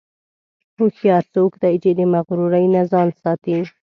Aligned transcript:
هوښیار 0.77 1.23
څوک 1.33 1.51
دی 1.61 1.75
چې 1.83 1.91
د 1.99 2.01
مغرورۍ 2.13 2.65
نه 2.75 2.81
ځان 2.91 3.07
ساتي. 3.21 3.57